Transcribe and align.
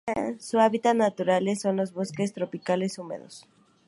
Sus 0.39 0.59
hábitats 0.59 0.95
naturales 0.97 1.61
son 1.61 1.77
los 1.77 1.93
bosques 1.93 2.33
tropicales 2.33 2.97
húmedos. 2.97 3.45